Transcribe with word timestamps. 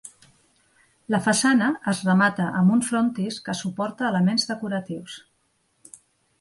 La 1.15 1.19
façana 1.25 1.67
es 1.91 2.01
remata 2.07 2.49
amb 2.63 2.75
un 2.77 2.83
frontis 2.89 3.39
que 3.49 3.57
suporta 3.63 4.11
elements 4.11 4.51
decoratius. 4.53 5.23